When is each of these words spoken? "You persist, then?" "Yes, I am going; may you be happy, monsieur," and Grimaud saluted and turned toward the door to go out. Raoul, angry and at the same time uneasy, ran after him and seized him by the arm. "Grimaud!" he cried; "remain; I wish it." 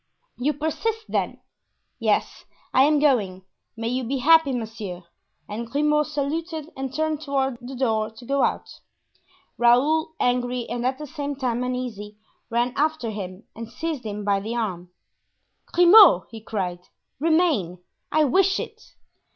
"You 0.39 0.53
persist, 0.53 1.05
then?" 1.09 1.41
"Yes, 1.99 2.45
I 2.73 2.85
am 2.85 2.97
going; 2.97 3.45
may 3.77 3.87
you 3.89 4.03
be 4.03 4.17
happy, 4.17 4.51
monsieur," 4.51 5.03
and 5.47 5.67
Grimaud 5.69 6.07
saluted 6.07 6.71
and 6.75 6.91
turned 6.91 7.21
toward 7.21 7.59
the 7.61 7.75
door 7.75 8.09
to 8.09 8.25
go 8.25 8.43
out. 8.43 8.67
Raoul, 9.59 10.13
angry 10.19 10.67
and 10.67 10.87
at 10.87 10.97
the 10.97 11.05
same 11.05 11.35
time 11.35 11.63
uneasy, 11.63 12.17
ran 12.49 12.73
after 12.75 13.11
him 13.11 13.43
and 13.55 13.69
seized 13.69 14.03
him 14.03 14.25
by 14.25 14.39
the 14.39 14.55
arm. 14.55 14.89
"Grimaud!" 15.71 16.23
he 16.31 16.41
cried; 16.41 16.79
"remain; 17.19 17.77
I 18.11 18.23
wish 18.23 18.59
it." 18.59 18.81